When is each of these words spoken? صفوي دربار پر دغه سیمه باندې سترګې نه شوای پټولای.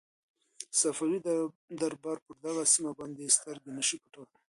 صفوي 0.79 1.17
دربار 1.81 2.17
پر 2.25 2.35
دغه 2.45 2.63
سیمه 2.73 2.91
باندې 2.99 3.35
سترګې 3.37 3.69
نه 3.77 3.83
شوای 3.87 4.01
پټولای. 4.03 4.37